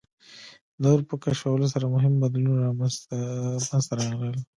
د 0.81 0.83
اور 0.91 1.01
په 1.09 1.15
کشفولو 1.23 1.67
سره 1.73 1.85
مهم 1.95 2.13
بدلونونه 2.23 2.67
منځ 2.79 2.95
ته 3.87 3.93
راغلل. 3.99 4.37